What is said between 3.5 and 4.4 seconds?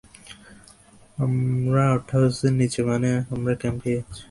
ক্যাম্পেই আছি।